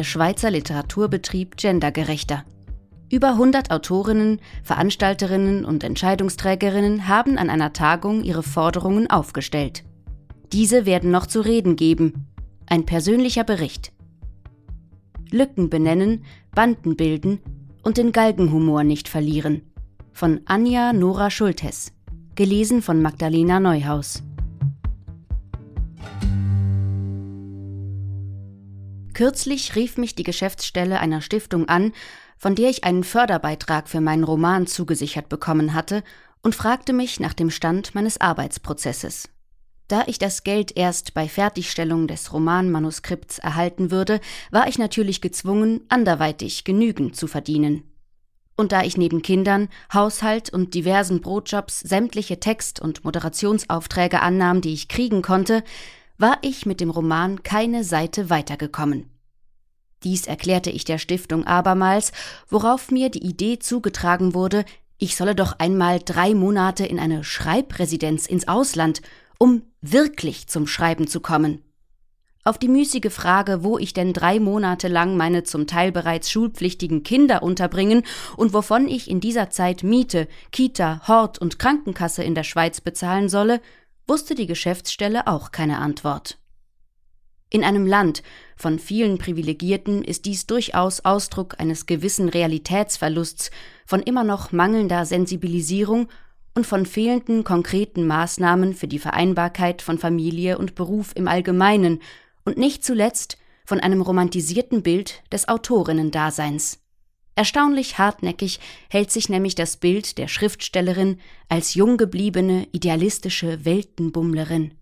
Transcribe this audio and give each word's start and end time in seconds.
Der 0.00 0.04
Schweizer 0.04 0.50
Literaturbetrieb 0.50 1.58
gendergerechter? 1.58 2.46
Über 3.10 3.32
100 3.32 3.70
Autorinnen, 3.70 4.40
Veranstalterinnen 4.62 5.66
und 5.66 5.84
Entscheidungsträgerinnen 5.84 7.06
haben 7.06 7.36
an 7.36 7.50
einer 7.50 7.74
Tagung 7.74 8.24
ihre 8.24 8.42
Forderungen 8.42 9.10
aufgestellt. 9.10 9.84
Diese 10.54 10.86
werden 10.86 11.10
noch 11.10 11.26
zu 11.26 11.42
reden 11.42 11.76
geben. 11.76 12.28
Ein 12.64 12.86
persönlicher 12.86 13.44
Bericht. 13.44 13.92
Lücken 15.30 15.68
benennen, 15.68 16.24
Banden 16.54 16.96
bilden 16.96 17.40
und 17.82 17.98
den 17.98 18.12
Galgenhumor 18.12 18.84
nicht 18.84 19.06
verlieren. 19.06 19.70
Von 20.14 20.40
Anja 20.46 20.94
Nora 20.94 21.28
Schultes. 21.28 21.92
Gelesen 22.36 22.80
von 22.80 23.02
Magdalena 23.02 23.60
Neuhaus. 23.60 24.22
Kürzlich 29.20 29.76
rief 29.76 29.98
mich 29.98 30.14
die 30.14 30.22
Geschäftsstelle 30.22 30.98
einer 30.98 31.20
Stiftung 31.20 31.68
an, 31.68 31.92
von 32.38 32.54
der 32.54 32.70
ich 32.70 32.84
einen 32.84 33.04
Förderbeitrag 33.04 33.86
für 33.86 34.00
meinen 34.00 34.24
Roman 34.24 34.66
zugesichert 34.66 35.28
bekommen 35.28 35.74
hatte, 35.74 36.02
und 36.40 36.54
fragte 36.54 36.94
mich 36.94 37.20
nach 37.20 37.34
dem 37.34 37.50
Stand 37.50 37.94
meines 37.94 38.18
Arbeitsprozesses. 38.18 39.28
Da 39.88 40.04
ich 40.06 40.18
das 40.18 40.42
Geld 40.42 40.74
erst 40.74 41.12
bei 41.12 41.28
Fertigstellung 41.28 42.06
des 42.06 42.32
Romanmanuskripts 42.32 43.38
erhalten 43.38 43.90
würde, 43.90 44.20
war 44.50 44.68
ich 44.68 44.78
natürlich 44.78 45.20
gezwungen, 45.20 45.82
anderweitig 45.90 46.64
genügend 46.64 47.14
zu 47.14 47.26
verdienen. 47.26 47.82
Und 48.56 48.72
da 48.72 48.84
ich 48.84 48.96
neben 48.96 49.20
Kindern, 49.20 49.68
Haushalt 49.92 50.48
und 50.48 50.72
diversen 50.72 51.20
Brotjobs 51.20 51.80
sämtliche 51.80 52.40
Text- 52.40 52.80
und 52.80 53.04
Moderationsaufträge 53.04 54.22
annahm, 54.22 54.62
die 54.62 54.72
ich 54.72 54.88
kriegen 54.88 55.20
konnte, 55.20 55.62
war 56.16 56.38
ich 56.40 56.64
mit 56.64 56.80
dem 56.80 56.88
Roman 56.88 57.42
keine 57.42 57.84
Seite 57.84 58.30
weitergekommen. 58.30 59.09
Dies 60.02 60.26
erklärte 60.26 60.70
ich 60.70 60.84
der 60.84 60.98
Stiftung 60.98 61.46
abermals, 61.46 62.12
worauf 62.48 62.90
mir 62.90 63.10
die 63.10 63.24
Idee 63.24 63.58
zugetragen 63.58 64.34
wurde, 64.34 64.64
ich 65.02 65.16
solle 65.16 65.34
doch 65.34 65.58
einmal 65.58 65.98
drei 66.04 66.34
Monate 66.34 66.84
in 66.84 66.98
eine 66.98 67.24
Schreibresidenz 67.24 68.26
ins 68.26 68.48
Ausland, 68.48 69.00
um 69.38 69.62
wirklich 69.80 70.46
zum 70.46 70.66
Schreiben 70.66 71.06
zu 71.06 71.20
kommen. 71.20 71.62
Auf 72.42 72.58
die 72.58 72.68
müßige 72.68 73.12
Frage, 73.12 73.62
wo 73.62 73.78
ich 73.78 73.92
denn 73.92 74.14
drei 74.14 74.40
Monate 74.40 74.88
lang 74.88 75.16
meine 75.16 75.44
zum 75.44 75.66
Teil 75.66 75.92
bereits 75.92 76.30
schulpflichtigen 76.30 77.02
Kinder 77.02 77.42
unterbringen 77.42 78.02
und 78.36 78.54
wovon 78.54 78.88
ich 78.88 79.10
in 79.10 79.20
dieser 79.20 79.50
Zeit 79.50 79.82
Miete, 79.82 80.26
Kita, 80.50 81.06
Hort 81.06 81.38
und 81.38 81.58
Krankenkasse 81.58 82.22
in 82.22 82.34
der 82.34 82.44
Schweiz 82.44 82.80
bezahlen 82.80 83.28
solle, 83.28 83.60
wusste 84.06 84.34
die 84.34 84.46
Geschäftsstelle 84.46 85.26
auch 85.26 85.52
keine 85.52 85.78
Antwort. 85.78 86.39
In 87.52 87.64
einem 87.64 87.84
Land 87.84 88.22
von 88.56 88.78
vielen 88.78 89.18
Privilegierten 89.18 90.04
ist 90.04 90.24
dies 90.24 90.46
durchaus 90.46 91.04
Ausdruck 91.04 91.58
eines 91.58 91.86
gewissen 91.86 92.28
Realitätsverlusts, 92.28 93.50
von 93.84 94.00
immer 94.02 94.22
noch 94.22 94.52
mangelnder 94.52 95.04
Sensibilisierung 95.04 96.08
und 96.54 96.64
von 96.64 96.86
fehlenden 96.86 97.42
konkreten 97.42 98.06
Maßnahmen 98.06 98.74
für 98.74 98.86
die 98.86 99.00
Vereinbarkeit 99.00 99.82
von 99.82 99.98
Familie 99.98 100.58
und 100.58 100.76
Beruf 100.76 101.10
im 101.16 101.26
Allgemeinen 101.26 102.00
und 102.44 102.56
nicht 102.56 102.84
zuletzt 102.84 103.36
von 103.64 103.80
einem 103.80 104.00
romantisierten 104.00 104.82
Bild 104.82 105.22
des 105.32 105.48
Autorinnendaseins. 105.48 106.78
Erstaunlich 107.34 107.98
hartnäckig 107.98 108.60
hält 108.90 109.10
sich 109.10 109.28
nämlich 109.28 109.54
das 109.56 109.76
Bild 109.76 110.18
der 110.18 110.28
Schriftstellerin 110.28 111.18
als 111.48 111.74
junggebliebene, 111.74 112.68
idealistische 112.72 113.64
Weltenbummlerin. 113.64 114.74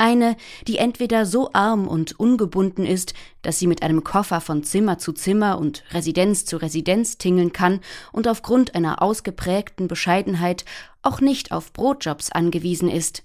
Eine, 0.00 0.38
die 0.66 0.78
entweder 0.78 1.26
so 1.26 1.50
arm 1.52 1.86
und 1.86 2.18
ungebunden 2.18 2.86
ist, 2.86 3.12
dass 3.42 3.58
sie 3.58 3.66
mit 3.66 3.82
einem 3.82 4.02
Koffer 4.02 4.40
von 4.40 4.64
Zimmer 4.64 4.96
zu 4.96 5.12
Zimmer 5.12 5.58
und 5.58 5.84
Residenz 5.90 6.46
zu 6.46 6.56
Residenz 6.56 7.18
tingeln 7.18 7.52
kann 7.52 7.80
und 8.10 8.26
aufgrund 8.26 8.74
einer 8.74 9.02
ausgeprägten 9.02 9.88
Bescheidenheit 9.88 10.64
auch 11.02 11.20
nicht 11.20 11.52
auf 11.52 11.74
Brotjobs 11.74 12.32
angewiesen 12.32 12.88
ist. 12.88 13.24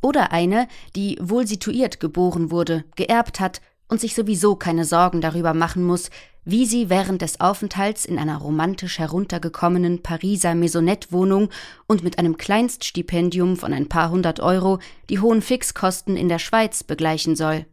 Oder 0.00 0.32
eine, 0.32 0.66
die 0.96 1.18
wohl 1.20 1.46
situiert 1.46 2.00
geboren 2.00 2.50
wurde, 2.50 2.84
geerbt 2.96 3.38
hat 3.38 3.60
und 3.86 4.00
sich 4.00 4.14
sowieso 4.14 4.56
keine 4.56 4.86
Sorgen 4.86 5.20
darüber 5.20 5.52
machen 5.52 5.84
muss, 5.84 6.08
wie 6.50 6.64
sie 6.64 6.88
während 6.88 7.20
des 7.20 7.40
Aufenthalts 7.40 8.06
in 8.06 8.18
einer 8.18 8.38
romantisch 8.38 8.98
heruntergekommenen 8.98 10.02
Pariser 10.02 10.54
Maisonette-Wohnung 10.54 11.50
und 11.86 12.02
mit 12.02 12.18
einem 12.18 12.38
Kleinststipendium 12.38 13.58
von 13.58 13.74
ein 13.74 13.90
paar 13.90 14.08
hundert 14.08 14.40
Euro 14.40 14.78
die 15.10 15.18
hohen 15.18 15.42
Fixkosten 15.42 16.16
in 16.16 16.30
der 16.30 16.38
Schweiz 16.38 16.82
begleichen 16.84 17.36
soll. 17.36 17.66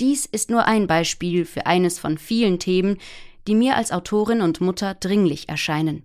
Dies 0.00 0.26
ist 0.26 0.50
nur 0.50 0.66
ein 0.66 0.86
Beispiel 0.86 1.46
für 1.46 1.64
eines 1.64 1.98
von 1.98 2.18
vielen 2.18 2.58
Themen, 2.58 2.98
die 3.48 3.54
mir 3.54 3.76
als 3.76 3.90
Autorin 3.90 4.42
und 4.42 4.60
Mutter 4.60 4.92
dringlich 4.92 5.48
erscheinen. 5.48 6.02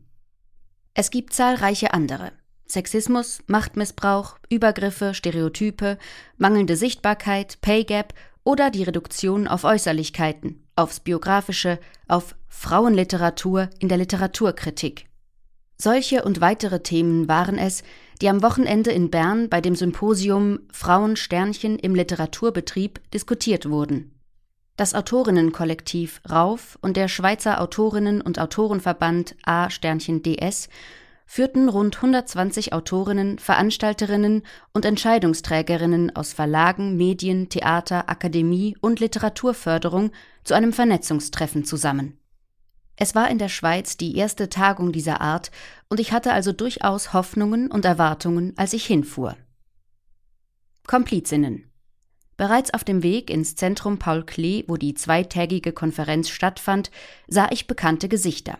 Es 0.93 1.11
gibt 1.11 1.33
zahlreiche 1.33 1.93
andere. 1.93 2.31
Sexismus, 2.65 3.39
Machtmissbrauch, 3.47 4.37
Übergriffe, 4.49 5.13
Stereotype, 5.13 5.97
mangelnde 6.37 6.77
Sichtbarkeit, 6.77 7.59
Pay 7.59 7.83
Gap 7.83 8.13
oder 8.45 8.69
die 8.69 8.83
Reduktion 8.83 9.49
auf 9.49 9.65
Äußerlichkeiten, 9.65 10.63
aufs 10.77 11.01
Biografische, 11.01 11.79
auf 12.07 12.35
Frauenliteratur 12.47 13.69
in 13.79 13.89
der 13.89 13.97
Literaturkritik. 13.97 15.07
Solche 15.77 16.23
und 16.23 16.39
weitere 16.39 16.81
Themen 16.81 17.27
waren 17.27 17.57
es, 17.57 17.83
die 18.21 18.29
am 18.29 18.41
Wochenende 18.41 18.91
in 18.91 19.09
Bern 19.09 19.49
bei 19.49 19.59
dem 19.59 19.75
Symposium 19.75 20.59
Frauensternchen 20.71 21.77
im 21.79 21.95
Literaturbetrieb 21.95 23.01
diskutiert 23.11 23.69
wurden. 23.69 24.11
Das 24.77 24.93
Autorinnenkollektiv 24.93 26.21
Rauf 26.29 26.77
und 26.81 26.97
der 26.97 27.07
Schweizer 27.07 27.61
Autorinnen- 27.61 28.21
und 28.21 28.39
Autorenverband 28.39 29.35
A-DS 29.43 30.69
führten 31.25 31.69
rund 31.69 31.97
120 31.97 32.73
Autorinnen, 32.73 33.39
Veranstalterinnen 33.39 34.43
und 34.73 34.85
Entscheidungsträgerinnen 34.85 36.15
aus 36.15 36.33
Verlagen, 36.33 36.97
Medien, 36.97 37.49
Theater, 37.49 38.09
Akademie 38.09 38.77
und 38.81 38.99
Literaturförderung 38.99 40.11
zu 40.43 40.53
einem 40.53 40.73
Vernetzungstreffen 40.73 41.65
zusammen. 41.65 42.19
Es 42.97 43.15
war 43.15 43.29
in 43.29 43.39
der 43.39 43.49
Schweiz 43.49 43.97
die 43.97 44.15
erste 44.15 44.49
Tagung 44.49 44.91
dieser 44.91 45.19
Art, 45.19 45.51
und 45.89 45.99
ich 45.99 46.11
hatte 46.11 46.31
also 46.31 46.53
durchaus 46.53 47.13
Hoffnungen 47.13 47.69
und 47.69 47.83
Erwartungen, 47.83 48.53
als 48.55 48.73
ich 48.73 48.85
hinfuhr. 48.85 49.35
Komplizinnen 50.87 51.71
Bereits 52.37 52.73
auf 52.73 52.83
dem 52.83 53.01
Weg 53.01 53.29
ins 53.29 53.55
Zentrum 53.55 53.97
Paul 53.97 54.25
Klee, 54.25 54.65
wo 54.67 54.77
die 54.77 54.93
zweitägige 54.93 55.71
Konferenz 55.71 56.29
stattfand, 56.29 56.91
sah 57.27 57.47
ich 57.49 57.67
bekannte 57.67 58.09
Gesichter. 58.09 58.59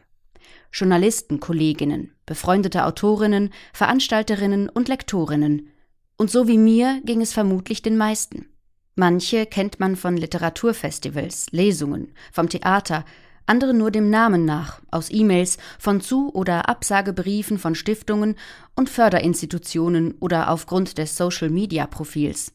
Journalistenkolleginnen, 0.72 2.12
befreundete 2.26 2.86
Autorinnen, 2.86 3.52
Veranstalterinnen 3.74 4.70
und 4.70 4.88
Lektorinnen. 4.88 5.70
Und 6.18 6.32
so 6.32 6.48
wie 6.48 6.58
mir 6.58 7.02
ging 7.04 7.22
es 7.22 7.34
vermutlich 7.34 7.82
den 7.82 7.98
meisten. 7.98 8.48
Manche 8.96 9.46
kennt 9.46 9.80
man 9.80 9.96
von 9.96 10.16
Literaturfestivals, 10.16 11.48
Lesungen, 11.52 12.14
vom 12.32 12.48
Theater, 12.50 13.04
andere 13.46 13.74
nur 13.74 13.92
dem 13.92 14.10
Namen 14.10 14.46
nach, 14.46 14.82
aus 14.90 15.12
E-Mails, 15.12 15.58
von 15.78 16.02
Zu- 16.02 16.34
oder 16.34 16.68
Absagebriefen 16.70 17.60
von 17.60 17.76
Stiftungen 17.76 18.36
und 18.76 18.90
Förderinstitutionen 18.90 20.16
oder 20.20 20.50
aufgrund 20.50 20.98
des 20.98 21.16
Social-Media-Profils. 21.18 22.54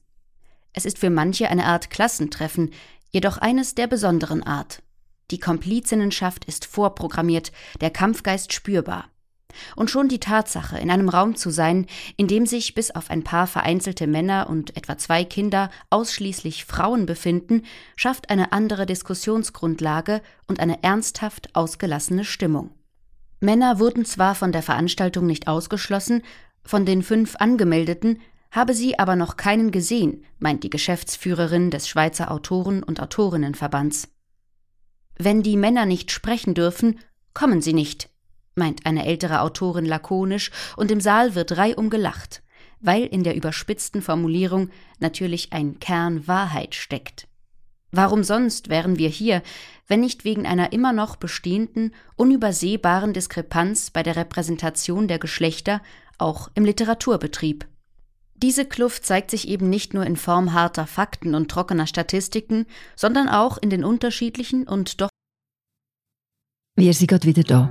Es 0.72 0.84
ist 0.84 0.98
für 0.98 1.10
manche 1.10 1.48
eine 1.48 1.66
Art 1.66 1.90
Klassentreffen, 1.90 2.70
jedoch 3.10 3.38
eines 3.38 3.74
der 3.74 3.86
besonderen 3.86 4.42
Art. 4.42 4.82
Die 5.30 5.38
Komplizinnenschaft 5.38 6.44
ist 6.44 6.64
vorprogrammiert, 6.64 7.52
der 7.80 7.90
Kampfgeist 7.90 8.52
spürbar. 8.52 9.06
Und 9.74 9.90
schon 9.90 10.08
die 10.08 10.20
Tatsache, 10.20 10.78
in 10.78 10.90
einem 10.90 11.08
Raum 11.08 11.34
zu 11.34 11.50
sein, 11.50 11.86
in 12.16 12.28
dem 12.28 12.46
sich 12.46 12.74
bis 12.74 12.90
auf 12.92 13.10
ein 13.10 13.24
paar 13.24 13.46
vereinzelte 13.46 14.06
Männer 14.06 14.48
und 14.48 14.76
etwa 14.76 14.96
zwei 14.96 15.24
Kinder 15.24 15.70
ausschließlich 15.90 16.64
Frauen 16.64 17.06
befinden, 17.06 17.64
schafft 17.96 18.30
eine 18.30 18.52
andere 18.52 18.86
Diskussionsgrundlage 18.86 20.22
und 20.46 20.60
eine 20.60 20.82
ernsthaft 20.82 21.54
ausgelassene 21.54 22.24
Stimmung. 22.24 22.70
Männer 23.40 23.78
wurden 23.78 24.04
zwar 24.04 24.34
von 24.34 24.52
der 24.52 24.62
Veranstaltung 24.62 25.26
nicht 25.26 25.48
ausgeschlossen, 25.48 26.22
von 26.62 26.84
den 26.84 27.02
fünf 27.02 27.36
Angemeldeten 27.36 28.20
habe 28.50 28.74
sie 28.74 28.98
aber 28.98 29.16
noch 29.16 29.36
keinen 29.36 29.70
gesehen, 29.70 30.24
meint 30.38 30.64
die 30.64 30.70
Geschäftsführerin 30.70 31.70
des 31.70 31.88
Schweizer 31.88 32.30
Autoren- 32.30 32.82
und 32.82 33.00
Autorinnenverbands. 33.00 34.08
Wenn 35.22 35.42
die 35.42 35.58
Männer 35.58 35.84
nicht 35.84 36.10
sprechen 36.12 36.54
dürfen, 36.54 36.98
kommen 37.34 37.60
sie 37.60 37.74
nicht, 37.74 38.08
meint 38.54 38.86
eine 38.86 39.04
ältere 39.04 39.42
Autorin 39.42 39.84
lakonisch, 39.84 40.50
und 40.78 40.90
im 40.90 41.02
Saal 41.02 41.34
wird 41.34 41.58
reihum 41.58 41.90
gelacht, 41.90 42.42
weil 42.80 43.04
in 43.04 43.22
der 43.22 43.34
überspitzten 43.36 44.00
Formulierung 44.00 44.70
natürlich 44.98 45.52
ein 45.52 45.78
Kern 45.78 46.26
Wahrheit 46.26 46.74
steckt. 46.74 47.28
Warum 47.92 48.24
sonst 48.24 48.70
wären 48.70 48.96
wir 48.96 49.10
hier, 49.10 49.42
wenn 49.86 50.00
nicht 50.00 50.24
wegen 50.24 50.46
einer 50.46 50.72
immer 50.72 50.94
noch 50.94 51.16
bestehenden, 51.16 51.94
unübersehbaren 52.16 53.12
Diskrepanz 53.12 53.90
bei 53.90 54.02
der 54.02 54.16
Repräsentation 54.16 55.06
der 55.06 55.18
Geschlechter, 55.18 55.82
auch 56.16 56.50
im 56.54 56.64
Literaturbetrieb? 56.64 57.66
Diese 58.36 58.64
Kluft 58.64 59.04
zeigt 59.04 59.30
sich 59.30 59.48
eben 59.48 59.68
nicht 59.68 59.92
nur 59.92 60.06
in 60.06 60.16
Form 60.16 60.54
harter 60.54 60.86
Fakten 60.86 61.34
und 61.34 61.50
trockener 61.50 61.86
Statistiken, 61.86 62.64
sondern 62.96 63.28
auch 63.28 63.58
in 63.58 63.68
den 63.68 63.84
unterschiedlichen 63.84 64.66
und 64.66 65.02
doch. 65.02 65.09
Wir 66.76 66.94
sind 66.94 67.08
gerade 67.08 67.26
wieder 67.26 67.42
da. 67.42 67.70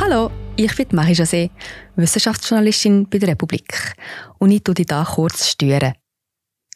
Hallo, 0.00 0.30
ich 0.56 0.74
bin 0.76 0.88
Marie 0.92 1.14
José, 1.14 1.50
Wissenschaftsjournalistin 1.96 3.08
bei 3.08 3.18
der 3.18 3.30
Republik. 3.30 3.94
Und 4.38 4.50
ich 4.50 4.62
tue 4.62 4.74
dich 4.74 4.86
hier 4.88 5.06
kurz 5.14 5.48
stören. 5.48 5.94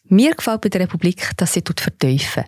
Mir 0.05 0.35
gefällt 0.35 0.61
bei 0.61 0.69
der 0.69 0.83
Republik, 0.83 1.31
dass 1.37 1.53
sie 1.53 1.63
vertiefen. 1.65 2.45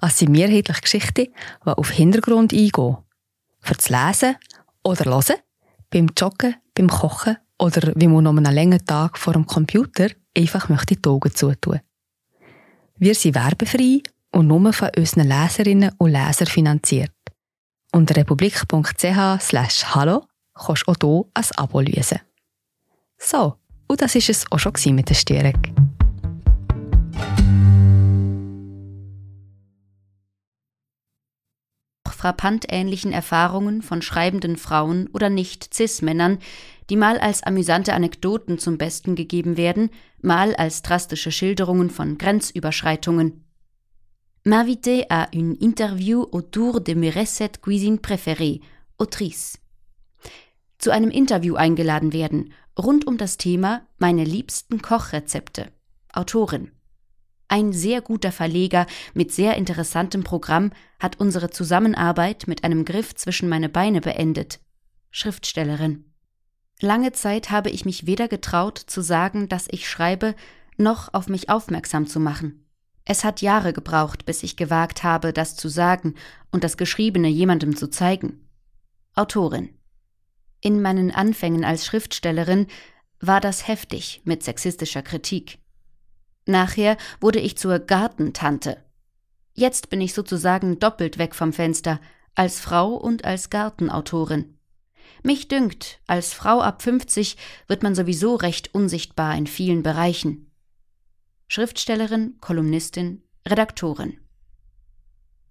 Es 0.00 0.18
sind 0.18 0.32
mehrheitlich 0.32 0.80
Geschichten, 0.80 1.26
die 1.64 1.70
auf 1.70 1.90
Hintergrund 1.90 2.52
eingehen. 2.52 2.96
Für 3.60 3.74
das 3.74 3.90
Lesen 3.90 4.36
oder 4.82 5.04
Hören, 5.04 5.36
beim 5.90 6.08
Joggen, 6.16 6.56
beim 6.74 6.88
Kochen 6.88 7.36
oder 7.58 7.92
wie 7.94 8.08
man 8.08 8.24
noch 8.24 8.36
einen 8.36 8.54
langen 8.54 8.84
Tag 8.84 9.18
vor 9.18 9.34
dem 9.34 9.46
Computer 9.46 10.08
einfach 10.36 10.68
möchte 10.68 10.96
die 10.96 11.08
Augen 11.08 11.34
zutun. 11.34 11.80
Wir 12.96 13.14
sind 13.14 13.34
werbefrei 13.34 14.02
und 14.32 14.46
nur 14.46 14.72
von 14.72 14.90
unseren 14.96 15.28
Leserinnen 15.28 15.92
und 15.98 16.10
Lesern 16.10 16.46
finanziert. 16.46 17.12
Unter 17.92 18.16
republik.ch 18.16 19.40
slash 19.40 19.84
hallo 19.94 20.24
kannst 20.54 20.84
du 20.86 20.92
auch 20.92 20.96
hier 21.00 21.24
ein 21.34 21.44
Abo 21.56 21.80
lösen. 21.80 22.20
So, 23.18 23.56
und 23.88 24.00
das 24.00 24.14
war 24.14 24.22
es 24.28 24.44
auch 24.50 24.58
schon 24.58 24.94
mit 24.94 25.08
der 25.08 25.14
Störung. 25.14 25.90
frappant 32.20 32.66
ähnlichen 32.68 33.12
Erfahrungen 33.12 33.80
von 33.80 34.02
schreibenden 34.02 34.58
Frauen 34.58 35.08
oder 35.14 35.30
nicht-Cis-Männern, 35.30 36.38
die 36.90 36.96
mal 36.96 37.18
als 37.18 37.42
amüsante 37.42 37.94
Anekdoten 37.94 38.58
zum 38.58 38.76
Besten 38.76 39.14
gegeben 39.14 39.56
werden, 39.56 39.88
mal 40.20 40.54
als 40.54 40.82
drastische 40.82 41.32
Schilderungen 41.32 41.88
von 41.88 42.18
Grenzüberschreitungen. 42.18 43.49
M'inviter 44.44 45.04
à 45.10 45.28
une 45.34 45.54
interview 45.60 46.26
autour 46.32 46.80
de 46.80 46.94
mes 46.94 47.10
recettes 47.10 47.60
cuisine 47.60 47.98
préférées, 47.98 48.62
autrice. 48.98 49.58
Zu 50.78 50.90
einem 50.90 51.10
Interview 51.10 51.56
eingeladen 51.56 52.14
werden, 52.14 52.54
rund 52.78 53.06
um 53.06 53.18
das 53.18 53.36
Thema 53.36 53.82
Meine 53.98 54.24
liebsten 54.24 54.80
Kochrezepte, 54.80 55.66
Autorin. 56.14 56.70
Ein 57.48 57.74
sehr 57.74 58.00
guter 58.00 58.32
Verleger 58.32 58.86
mit 59.12 59.30
sehr 59.30 59.58
interessantem 59.58 60.24
Programm 60.24 60.72
hat 60.98 61.20
unsere 61.20 61.50
Zusammenarbeit 61.50 62.46
mit 62.46 62.64
einem 62.64 62.86
Griff 62.86 63.14
zwischen 63.14 63.50
meine 63.50 63.68
Beine 63.68 64.00
beendet. 64.00 64.60
Schriftstellerin. 65.10 66.06
Lange 66.80 67.12
Zeit 67.12 67.50
habe 67.50 67.68
ich 67.68 67.84
mich 67.84 68.06
weder 68.06 68.26
getraut 68.26 68.78
zu 68.78 69.02
sagen, 69.02 69.50
dass 69.50 69.68
ich 69.70 69.86
schreibe, 69.86 70.34
noch 70.78 71.12
auf 71.12 71.28
mich 71.28 71.50
aufmerksam 71.50 72.06
zu 72.06 72.20
machen. 72.20 72.64
Es 73.10 73.24
hat 73.24 73.42
Jahre 73.42 73.72
gebraucht, 73.72 74.24
bis 74.24 74.44
ich 74.44 74.54
gewagt 74.54 75.02
habe, 75.02 75.32
das 75.32 75.56
zu 75.56 75.68
sagen 75.68 76.14
und 76.52 76.62
das 76.62 76.76
Geschriebene 76.76 77.26
jemandem 77.26 77.74
zu 77.74 77.90
zeigen. 77.90 78.48
Autorin. 79.16 79.70
In 80.60 80.80
meinen 80.80 81.10
Anfängen 81.10 81.64
als 81.64 81.84
Schriftstellerin 81.84 82.68
war 83.18 83.40
das 83.40 83.66
heftig 83.66 84.22
mit 84.22 84.44
sexistischer 84.44 85.02
Kritik. 85.02 85.58
Nachher 86.46 86.96
wurde 87.20 87.40
ich 87.40 87.58
zur 87.58 87.80
Gartentante. 87.80 88.76
Jetzt 89.54 89.90
bin 89.90 90.00
ich 90.00 90.14
sozusagen 90.14 90.78
doppelt 90.78 91.18
weg 91.18 91.34
vom 91.34 91.52
Fenster, 91.52 92.00
als 92.36 92.60
Frau 92.60 92.94
und 92.94 93.24
als 93.24 93.50
Gartenautorin. 93.50 94.56
Mich 95.24 95.48
dünkt, 95.48 95.98
als 96.06 96.32
Frau 96.32 96.60
ab 96.60 96.80
50 96.80 97.36
wird 97.66 97.82
man 97.82 97.96
sowieso 97.96 98.36
recht 98.36 98.72
unsichtbar 98.72 99.34
in 99.34 99.48
vielen 99.48 99.82
Bereichen. 99.82 100.49
Schriftstellerin, 101.52 102.36
Kolumnistin, 102.40 103.22
Redaktorin. 103.44 104.18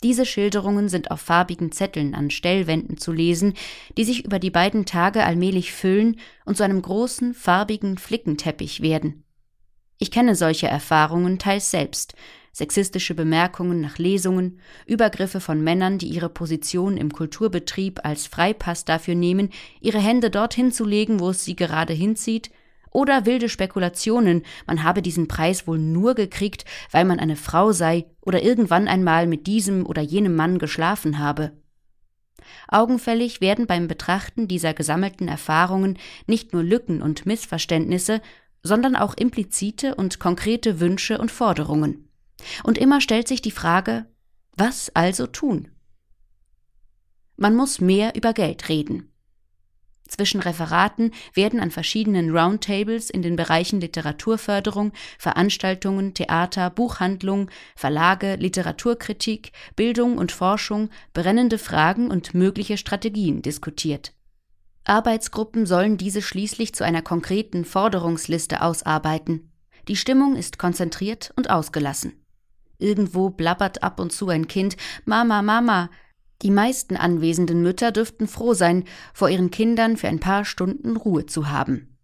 Diese 0.02 0.26
Schilderungen 0.26 0.88
sind 0.88 1.12
auf 1.12 1.20
farbigen 1.20 1.74
Zetteln 1.74 2.16
an 2.16 2.32
Stellwänden 2.32 2.98
zu 2.98 3.12
lesen, 3.12 3.54
die 3.98 4.06
sich 4.06 4.24
über 4.24 4.40
die 4.40 4.50
beiden 4.50 4.86
Tage 4.86 5.26
allmählich 5.26 5.74
füllen 5.74 6.16
und 6.46 6.56
zu 6.56 6.64
einem 6.64 6.82
großen, 6.82 7.34
farbigen 7.34 7.98
Flickenteppich 7.98 8.82
werden. 8.82 9.26
Ich 9.98 10.10
kenne 10.10 10.36
solche 10.36 10.68
Erfahrungen 10.68 11.38
teils 11.38 11.70
selbst, 11.70 12.16
sexistische 12.54 13.14
Bemerkungen 13.14 13.82
nach 13.82 13.98
Lesungen, 13.98 14.62
Übergriffe 14.86 15.42
von 15.42 15.62
Männern, 15.62 15.98
die 15.98 16.08
ihre 16.08 16.30
Position 16.30 16.96
im 16.96 17.12
Kulturbetrieb 17.12 18.06
als 18.06 18.26
Freipass 18.26 18.86
dafür 18.86 19.16
nehmen, 19.16 19.50
ihre 19.82 20.00
Hände 20.00 20.30
dorthin 20.30 20.72
zu 20.72 20.86
legen, 20.86 21.20
wo 21.20 21.32
es 21.32 21.44
sie 21.44 21.58
gerade 21.58 21.92
hinzieht, 21.92 22.52
oder 22.92 23.26
wilde 23.26 23.50
Spekulationen, 23.50 24.44
man 24.68 24.84
habe 24.84 25.02
diesen 25.02 25.28
Preis 25.28 25.68
wohl 25.68 25.80
nur 25.80 26.16
gekriegt, 26.16 26.66
weil 26.92 27.06
man 27.06 27.20
eine 27.20 27.36
Frau 27.36 27.72
sei 27.72 28.06
oder 28.22 28.44
irgendwann 28.44 28.88
einmal 28.88 29.28
mit 29.28 29.48
diesem 29.48 29.86
oder 29.86 30.02
jenem 30.02 30.36
Mann 30.36 30.60
geschlafen 30.60 31.20
habe. 31.20 31.52
Augenfällig 32.68 33.42
werden 33.42 33.68
beim 33.68 33.88
Betrachten 33.88 34.48
dieser 34.48 34.74
gesammelten 34.74 35.28
Erfahrungen 35.28 35.98
nicht 36.28 36.54
nur 36.54 36.64
Lücken 36.64 37.02
und 37.02 37.26
Missverständnisse, 37.26 38.22
sondern 38.64 38.96
auch 38.96 39.14
implizite 39.16 39.96
und 39.96 40.20
konkrete 40.20 40.80
Wünsche 40.80 41.18
und 41.18 41.32
Forderungen. 41.32 42.10
Und 42.64 42.78
immer 42.78 43.02
stellt 43.02 43.28
sich 43.28 43.42
die 43.42 43.52
Frage, 43.52 44.06
was 44.56 44.94
also 44.96 45.28
tun? 45.28 45.70
Man 47.38 47.56
muss 47.56 47.80
mehr 47.80 48.16
über 48.16 48.34
Geld 48.34 48.68
reden. 48.68 49.09
Zwischen 50.10 50.42
Referaten 50.42 51.12
werden 51.34 51.60
an 51.60 51.70
verschiedenen 51.70 52.36
Roundtables 52.36 53.10
in 53.10 53.22
den 53.22 53.36
Bereichen 53.36 53.80
Literaturförderung, 53.80 54.92
Veranstaltungen, 55.20 56.16
Theater, 56.16 56.72
Buchhandlung, 56.72 57.50
Verlage, 57.76 58.36
Literaturkritik, 58.36 59.52
Bildung 59.76 60.18
und 60.18 60.32
Forschung 60.32 60.90
brennende 61.14 61.60
Fragen 61.60 62.10
und 62.10 62.34
mögliche 62.34 62.78
Strategien 62.78 63.44
diskutiert. 63.44 64.14
Arbeitsgruppen 64.84 65.68
sollen 65.68 65.98
diese 65.98 66.24
schließlich 66.24 66.74
zu 66.74 66.84
einer 66.84 67.04
konkreten 67.04 67.64
Forderungsliste 67.64 68.64
ausarbeiten. 68.64 69.52
Die 69.88 69.96
Stimmung 69.96 70.36
ist 70.36 70.58
konzentriert 70.58 71.32
und 71.36 71.52
ausgelassen. 71.52 72.26
Irgendwo 72.80 73.30
blabbert 73.30 73.84
ab 73.84 74.00
und 74.00 74.12
zu 74.12 74.30
ein 74.30 74.48
Kind 74.48 74.76
Mama, 75.06 75.44
Mama. 75.44 75.92
Die 76.42 76.52
meisten 76.52 76.96
anwesenden 76.96 77.62
Mütter 77.62 77.92
dürften 77.92 78.28
froh 78.28 78.54
sein, 78.54 78.86
vor 79.14 79.30
ihren 79.30 79.52
Kindern 79.52 79.98
für 79.98 80.08
ein 80.08 80.20
paar 80.20 80.46
Stunden 80.46 80.96
Ruhe 80.96 81.26
zu 81.26 81.50
haben. 81.50 81.98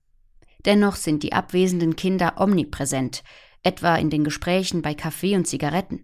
Dennoch 0.66 0.96
sind 0.96 1.24
die 1.24 1.34
abwesenden 1.34 1.96
Kinder 1.96 2.36
omnipräsent, 2.38 3.24
etwa 3.64 3.96
in 3.96 4.10
den 4.10 4.24
Gesprächen 4.24 4.82
bei 4.82 4.94
Kaffee 4.94 5.36
und 5.36 5.46
Zigaretten. 5.46 6.04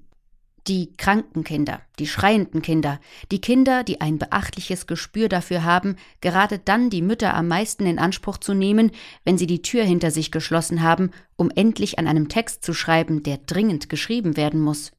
Die 0.68 0.94
kranken 0.94 1.44
Kinder, 1.44 1.82
die 1.98 2.06
schreienden 2.06 2.62
Kinder, 2.62 3.00
die 3.32 3.42
Kinder, 3.42 3.84
die 3.84 4.00
ein 4.00 4.20
beachtliches 4.20 4.86
Gespür 4.86 5.28
dafür 5.28 5.64
haben, 5.64 5.96
gerade 6.22 6.60
dann 6.60 6.92
die 6.92 7.02
Mütter 7.02 7.34
am 7.34 7.48
meisten 7.48 7.88
in 7.88 7.98
Anspruch 7.98 8.38
zu 8.38 8.54
nehmen, 8.54 8.92
wenn 9.26 9.40
sie 9.40 9.48
die 9.48 9.64
Tür 9.64 9.84
hinter 9.84 10.12
sich 10.12 10.32
geschlossen 10.32 10.84
haben, 10.84 11.10
um 11.36 11.50
endlich 11.50 11.98
an 11.98 12.08
einem 12.08 12.30
Text 12.30 12.64
zu 12.64 12.76
schreiben, 12.76 13.24
der 13.24 13.38
dringend 13.38 13.90
geschrieben 13.90 14.38
werden 14.38 14.60
muss. 14.60 14.92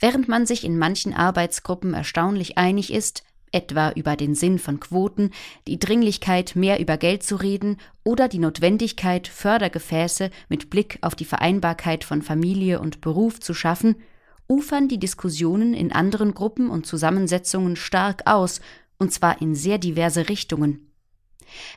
Während 0.00 0.28
man 0.28 0.46
sich 0.46 0.64
in 0.64 0.78
manchen 0.78 1.14
Arbeitsgruppen 1.14 1.94
erstaunlich 1.94 2.58
einig 2.58 2.92
ist, 2.92 3.22
etwa 3.52 3.90
über 3.92 4.16
den 4.16 4.34
Sinn 4.34 4.58
von 4.58 4.80
Quoten, 4.80 5.30
die 5.66 5.78
Dringlichkeit, 5.78 6.56
mehr 6.56 6.80
über 6.80 6.96
Geld 6.96 7.22
zu 7.22 7.36
reden 7.36 7.76
oder 8.02 8.28
die 8.28 8.38
Notwendigkeit, 8.38 9.28
Fördergefäße 9.28 10.30
mit 10.48 10.70
Blick 10.70 10.98
auf 11.02 11.14
die 11.14 11.26
Vereinbarkeit 11.26 12.04
von 12.04 12.22
Familie 12.22 12.80
und 12.80 13.00
Beruf 13.00 13.40
zu 13.40 13.54
schaffen, 13.54 13.96
ufern 14.48 14.88
die 14.88 14.98
Diskussionen 14.98 15.74
in 15.74 15.92
anderen 15.92 16.34
Gruppen 16.34 16.70
und 16.70 16.86
Zusammensetzungen 16.86 17.76
stark 17.76 18.22
aus, 18.26 18.60
und 18.98 19.12
zwar 19.12 19.40
in 19.40 19.54
sehr 19.54 19.78
diverse 19.78 20.28
Richtungen. 20.28 20.91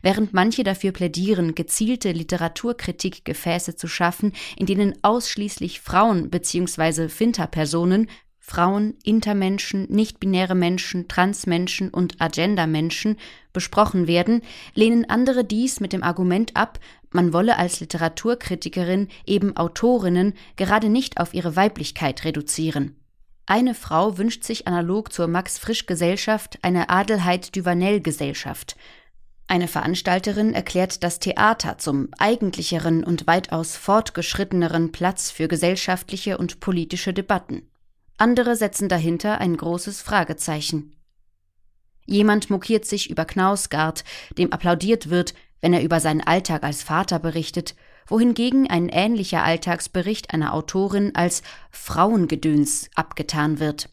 Während 0.02 0.34
manche 0.34 0.64
dafür 0.64 0.92
plädieren, 0.92 1.56
gezielte 1.56 2.12
Literaturkritikgefäße 2.12 3.76
zu 3.76 3.88
schaffen, 3.88 4.34
in 4.58 4.66
denen 4.66 4.94
ausschließlich 5.02 5.82
Frauen 5.82 6.30
bzw. 6.30 7.10
Finterpersonen, 7.10 8.08
Frauen, 8.40 8.94
Intermenschen, 9.04 9.88
nichtbinäre 9.90 10.54
Menschen, 10.54 11.08
Transmenschen 11.08 11.90
und 11.90 12.22
Agenda-Menschen 12.22 13.18
besprochen 13.54 14.06
werden, 14.06 14.44
lehnen 14.76 15.10
andere 15.10 15.44
dies 15.44 15.80
mit 15.80 15.94
dem 15.94 16.04
Argument 16.04 16.56
ab, 16.56 16.80
man 17.10 17.34
wolle 17.34 17.58
als 17.58 17.80
Literaturkritikerin 17.80 19.08
eben 19.26 19.58
Autorinnen 19.58 20.34
gerade 20.58 20.90
nicht 20.90 21.20
auf 21.20 21.34
ihre 21.34 21.56
Weiblichkeit 21.56 22.24
reduzieren. 22.24 22.96
Eine 23.48 23.74
Frau 23.74 24.18
wünscht 24.18 24.44
sich 24.44 24.68
analog 24.68 25.14
zur 25.14 25.28
Max-Frisch-Gesellschaft 25.28 26.60
eine 26.62 26.90
Adelheid-Duvanel-Gesellschaft. 26.90 28.76
Eine 29.48 29.68
Veranstalterin 29.68 30.54
erklärt 30.54 31.04
das 31.04 31.20
Theater 31.20 31.78
zum 31.78 32.10
eigentlicheren 32.18 33.04
und 33.04 33.28
weitaus 33.28 33.76
fortgeschritteneren 33.76 34.92
Platz 34.92 35.30
für 35.30 35.48
gesellschaftliche 35.48 36.38
und 36.38 36.60
politische 36.60 37.14
Debatten. 37.14 37.70
Andere 38.18 38.56
setzen 38.56 38.90
dahinter 38.90 39.40
ein 39.40 39.56
großes 39.56 40.02
Fragezeichen. 40.02 40.96
Jemand 42.06 42.50
mokiert 42.50 42.86
sich 42.86 43.10
über 43.10 43.26
Knausgard, 43.26 44.04
dem 44.38 44.52
applaudiert 44.52 45.10
wird, 45.10 45.34
wenn 45.62 45.74
er 45.74 45.84
über 45.84 46.00
seinen 46.00 46.22
Alltag 46.22 46.64
als 46.64 46.84
Vater 46.84 47.20
berichtet, 47.20 47.76
wohingegen 48.08 48.70
ein 48.70 48.90
ähnlicher 48.90 49.44
Alltagsbericht 49.44 50.34
einer 50.34 50.54
Autorin 50.54 51.16
als 51.16 51.42
Frauengedöns 51.72 52.90
abgetan 52.96 53.60
wird. 53.60 53.90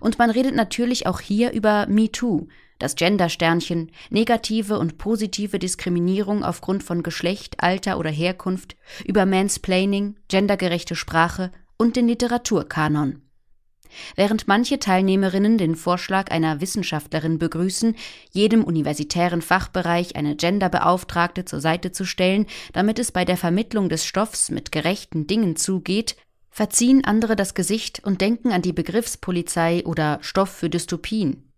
Und 0.00 0.18
man 0.18 0.30
redet 0.30 0.54
natürlich 0.54 1.06
auch 1.06 1.20
hier 1.20 1.52
über 1.52 1.86
MeToo, 1.88 2.48
das 2.78 2.94
Gendersternchen, 2.94 3.90
negative 4.10 4.78
und 4.78 4.98
positive 4.98 5.58
Diskriminierung 5.58 6.44
aufgrund 6.44 6.82
von 6.82 7.02
Geschlecht, 7.02 7.62
Alter 7.62 7.98
oder 7.98 8.10
Herkunft, 8.10 8.76
über 9.04 9.26
Mansplaining, 9.26 10.16
gendergerechte 10.28 10.94
Sprache 10.94 11.52
und 11.76 11.96
den 11.96 12.08
Literaturkanon. 12.08 13.22
Während 14.16 14.48
manche 14.48 14.78
Teilnehmerinnen 14.78 15.56
den 15.56 15.74
Vorschlag 15.74 16.30
einer 16.30 16.60
Wissenschaftlerin 16.60 17.38
begrüßen, 17.38 17.96
jedem 18.30 18.62
universitären 18.62 19.42
Fachbereich 19.42 20.14
eine 20.14 20.36
Genderbeauftragte 20.36 21.46
zur 21.46 21.60
Seite 21.60 21.90
zu 21.90 22.04
stellen, 22.04 22.46
damit 22.72 22.98
es 22.98 23.12
bei 23.12 23.24
der 23.24 23.36
Vermittlung 23.36 23.88
des 23.88 24.04
Stoffs 24.04 24.50
mit 24.50 24.72
gerechten 24.72 25.26
Dingen 25.26 25.56
zugeht, 25.56 26.16
verziehen 26.58 27.04
andere 27.04 27.36
das 27.36 27.54
Gesicht 27.54 28.02
und 28.04 28.20
denken 28.20 28.50
an 28.50 28.62
die 28.62 28.72
Begriffspolizei 28.72 29.84
oder 29.86 30.18
Stoff 30.22 30.48
für 30.48 30.68
Dystopien. 30.68 31.48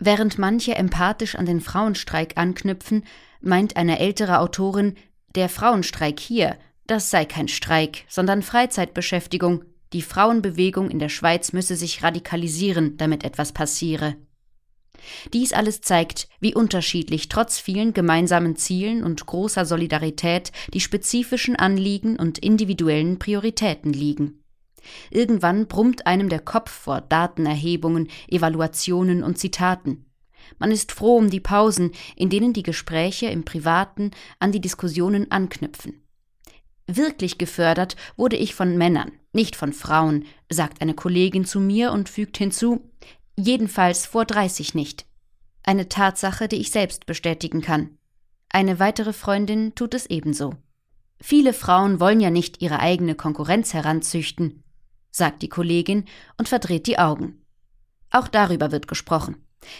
Während 0.00 0.36
manche 0.36 0.74
empathisch 0.74 1.36
an 1.36 1.46
den 1.46 1.60
Frauenstreik 1.60 2.32
anknüpfen, 2.34 3.04
meint 3.40 3.76
eine 3.76 4.00
ältere 4.00 4.40
Autorin, 4.40 4.96
der 5.36 5.48
Frauenstreik 5.48 6.18
hier, 6.18 6.58
das 6.88 7.08
sei 7.08 7.24
kein 7.24 7.46
Streik, 7.46 8.04
sondern 8.08 8.42
Freizeitbeschäftigung, 8.42 9.64
die 9.92 10.02
Frauenbewegung 10.02 10.90
in 10.90 10.98
der 10.98 11.08
Schweiz 11.08 11.52
müsse 11.52 11.76
sich 11.76 12.02
radikalisieren, 12.02 12.96
damit 12.96 13.22
etwas 13.22 13.52
passiere. 13.52 14.16
Dies 15.32 15.52
alles 15.52 15.82
zeigt, 15.82 16.28
wie 16.40 16.56
unterschiedlich 16.56 17.28
trotz 17.28 17.60
vielen 17.60 17.92
gemeinsamen 17.92 18.56
Zielen 18.56 19.04
und 19.04 19.24
großer 19.24 19.64
Solidarität 19.64 20.50
die 20.74 20.80
spezifischen 20.80 21.54
Anliegen 21.54 22.16
und 22.16 22.38
individuellen 22.40 23.20
Prioritäten 23.20 23.92
liegen. 23.92 24.37
Irgendwann 25.10 25.66
brummt 25.66 26.06
einem 26.06 26.28
der 26.28 26.40
Kopf 26.40 26.70
vor 26.70 27.00
Datenerhebungen, 27.00 28.08
Evaluationen 28.28 29.22
und 29.22 29.38
Zitaten. 29.38 30.06
Man 30.58 30.70
ist 30.70 30.92
froh 30.92 31.16
um 31.16 31.30
die 31.30 31.40
Pausen, 31.40 31.92
in 32.16 32.30
denen 32.30 32.52
die 32.52 32.62
Gespräche 32.62 33.26
im 33.26 33.44
Privaten 33.44 34.12
an 34.38 34.52
die 34.52 34.60
Diskussionen 34.60 35.30
anknüpfen. 35.30 36.02
Wirklich 36.86 37.36
gefördert 37.36 37.96
wurde 38.16 38.36
ich 38.36 38.54
von 38.54 38.78
Männern, 38.78 39.12
nicht 39.32 39.56
von 39.56 39.74
Frauen, 39.74 40.24
sagt 40.48 40.80
eine 40.80 40.94
Kollegin 40.94 41.44
zu 41.44 41.60
mir 41.60 41.92
und 41.92 42.08
fügt 42.08 42.38
hinzu, 42.38 42.90
jedenfalls 43.36 44.06
vor 44.06 44.24
30 44.24 44.74
nicht. 44.74 45.04
Eine 45.62 45.90
Tatsache, 45.90 46.48
die 46.48 46.56
ich 46.56 46.70
selbst 46.70 47.04
bestätigen 47.04 47.60
kann. 47.60 47.98
Eine 48.48 48.78
weitere 48.78 49.12
Freundin 49.12 49.74
tut 49.74 49.92
es 49.92 50.06
ebenso. 50.06 50.54
Viele 51.20 51.52
Frauen 51.52 52.00
wollen 52.00 52.20
ja 52.20 52.30
nicht 52.30 52.62
ihre 52.62 52.80
eigene 52.80 53.14
Konkurrenz 53.14 53.74
heranzüchten, 53.74 54.62
sagt 55.10 55.42
die 55.42 55.48
Kollegin 55.48 56.04
und 56.36 56.48
verdreht 56.48 56.86
die 56.86 56.98
Augen. 56.98 57.42
Auch 58.10 58.28
darüber 58.28 58.72
wird 58.72 58.88
gesprochen. 58.88 59.36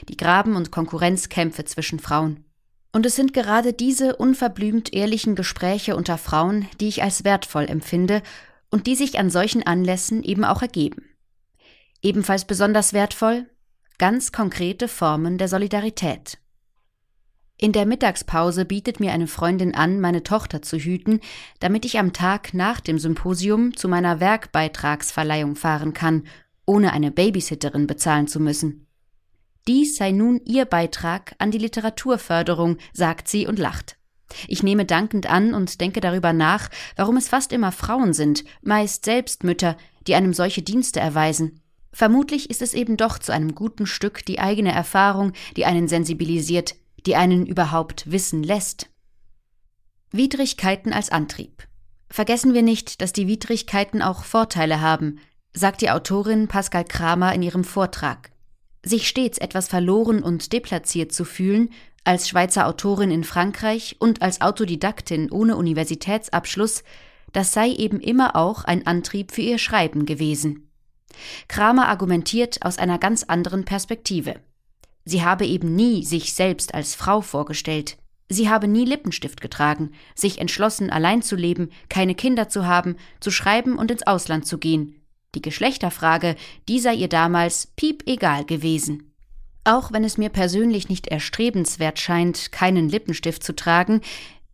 Die 0.09 0.17
Graben- 0.17 0.57
und 0.57 0.71
Konkurrenzkämpfe 0.71 1.65
zwischen 1.65 1.99
Frauen. 1.99 2.45
Und 2.93 3.07
es 3.07 3.17
sind 3.17 3.33
gerade 3.35 3.73
diese 3.73 4.17
unverblümt 4.17 4.93
ehrlichen 4.93 5.35
Gespräche 5.35 5.95
unter 5.97 6.19
Frauen, 6.19 6.67
die 6.81 6.89
ich 6.89 7.03
als 7.03 7.25
wertvoll 7.25 7.67
empfinde 7.67 8.23
und 8.71 8.87
die 8.87 8.97
sich 8.97 9.19
an 9.19 9.31
solchen 9.31 9.63
Anlässen 9.63 10.23
eben 10.23 10.45
auch 10.45 10.63
ergeben. 10.63 11.05
Ebenfalls 12.03 12.47
besonders 12.47 12.93
wertvoll 12.93 13.47
ganz 13.99 14.33
konkrete 14.33 14.89
Formen 14.89 15.39
der 15.39 15.49
Solidarität. 15.49 16.39
In 17.61 17.73
der 17.73 17.87
Mittagspause 17.87 18.65
bietet 18.65 19.01
mir 19.01 19.11
eine 19.13 19.27
Freundin 19.27 19.75
an, 19.75 20.01
meine 20.01 20.23
Tochter 20.23 20.63
zu 20.63 20.79
hüten, 20.79 21.19
damit 21.59 21.85
ich 21.85 21.99
am 21.99 22.13
Tag 22.13 22.55
nach 22.55 22.79
dem 22.79 23.01
Symposium 23.01 23.77
zu 23.77 23.89
meiner 23.89 24.21
Werkbeitragsverleihung 24.21 25.57
fahren 25.57 25.93
kann, 25.93 26.23
ohne 26.67 26.93
eine 26.93 27.11
Babysitterin 27.11 27.89
bezahlen 27.89 28.29
zu 28.29 28.39
müssen. 28.39 28.87
Dies 29.67 29.97
sei 29.97 30.13
nun 30.13 30.41
ihr 30.45 30.67
Beitrag 30.67 31.35
an 31.39 31.51
die 31.51 31.59
Literaturförderung, 31.59 32.77
sagt 32.93 33.27
sie 33.27 33.49
und 33.49 33.59
lacht. 33.59 33.97
Ich 34.47 34.63
nehme 34.63 34.85
dankend 34.85 35.29
an 35.29 35.53
und 35.53 35.81
denke 35.81 36.01
darüber 36.01 36.33
nach, 36.33 36.71
warum 36.95 37.17
es 37.17 37.29
fast 37.29 37.53
immer 37.53 37.73
Frauen 37.73 38.13
sind, 38.13 38.45
meist 38.63 39.05
selbst 39.05 39.43
Mütter, 39.43 39.77
die 40.07 40.15
einem 40.15 40.33
solche 40.33 40.63
Dienste 40.63 41.01
erweisen. 41.01 41.61
Vermutlich 41.93 42.51
ist 42.51 42.63
es 42.63 42.73
eben 42.73 42.97
doch 42.97 43.19
zu 43.19 43.33
einem 43.33 43.57
guten 43.57 43.87
Stück 43.87 44.25
die 44.25 44.39
eigene 44.39 44.71
Erfahrung, 44.71 45.33
die 45.57 45.65
einen 45.65 45.89
sensibilisiert, 45.89 46.77
die 47.09 47.17
einen 47.17 47.47
überhaupt 47.47 48.13
wissen 48.13 48.43
lässt. 48.43 48.91
Widrigkeiten 50.13 50.93
als 50.93 51.09
Antrieb. 51.11 51.67
Vergessen 52.11 52.53
wir 52.53 52.61
nicht, 52.61 53.01
dass 53.01 53.15
die 53.15 53.27
Widrigkeiten 53.27 54.03
auch 54.03 54.25
Vorteile 54.25 54.83
haben, 54.83 55.19
sagt 55.55 55.81
die 55.81 55.91
Autorin 55.91 56.49
Pascal 56.49 56.85
Kramer 56.85 57.35
in 57.35 57.43
ihrem 57.43 57.65
Vortrag. 57.65 58.31
Sich 58.85 59.09
stets 59.09 59.39
etwas 59.39 59.69
verloren 59.69 60.23
und 60.23 60.53
deplatziert 60.53 61.13
zu 61.13 61.25
fühlen, 61.25 61.71
als 62.05 62.29
Schweizer 62.29 62.67
Autorin 62.67 63.11
in 63.11 63.25
Frankreich 63.25 63.97
und 64.01 64.21
als 64.21 64.43
Autodidaktin 64.43 65.31
ohne 65.31 65.57
Universitätsabschluss, 65.57 66.85
das 67.33 67.55
sei 67.55 67.71
eben 67.71 68.01
immer 68.01 68.37
auch 68.37 68.65
ein 68.65 68.87
Antrieb 68.87 69.33
für 69.33 69.41
ihr 69.41 69.57
Schreiben 69.57 70.05
gewesen. 70.05 70.71
Kramer 71.49 71.89
argumentiert 71.89 72.63
aus 72.67 72.77
einer 72.77 72.99
ganz 72.99 73.25
anderen 73.25 73.65
Perspektive. 73.65 74.35
Sie 75.09 75.25
habe 75.25 75.47
eben 75.47 75.75
nie 75.75 76.05
sich 76.05 76.35
selbst 76.35 76.75
als 76.75 76.95
Frau 76.95 77.23
vorgestellt. 77.23 77.97
Sie 78.29 78.51
habe 78.51 78.69
nie 78.69 78.85
Lippenstift 78.85 79.41
getragen, 79.41 79.93
sich 80.15 80.39
entschlossen, 80.39 80.91
allein 80.91 81.23
zu 81.23 81.35
leben, 81.35 81.71
keine 81.89 82.15
Kinder 82.15 82.51
zu 82.51 82.67
haben, 82.67 82.97
zu 83.19 83.31
schreiben 83.31 83.79
und 83.79 83.91
ins 83.91 84.07
Ausland 84.07 84.47
zu 84.47 84.59
gehen, 84.59 85.01
die 85.35 85.41
Geschlechterfrage, 85.41 86.37
die 86.69 86.79
sei 86.79 86.93
ihr 86.93 87.09
damals 87.09 87.69
piep 87.75 88.03
egal 88.07 88.45
gewesen. 88.45 89.15
Auch 89.65 89.93
wenn 89.93 90.05
es 90.05 90.19
mir 90.19 90.29
persönlich 90.29 90.91
nicht 90.91 91.07
erstrebenswert 91.07 91.99
scheint, 91.99 92.53
keinen 92.53 92.91
Lippenstift 92.91 93.43
zu 93.43 93.57
tragen, 93.57 94.03